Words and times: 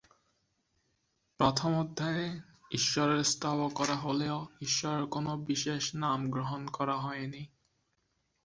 প্রথম 1.39 1.71
অধ্যায়ে 1.75 2.27
ঈশ্বরের 2.71 3.23
স্তব 3.23 3.59
করা 3.75 3.95
হলেও, 3.95 4.37
ঈশ্বরের 4.61 5.05
কোনো 5.05 5.31
বিশেষ 5.47 5.83
নাম 5.95 6.19
গ্রহণ 6.29 6.61
করা 6.67 6.95
হয়নি। 6.97 7.43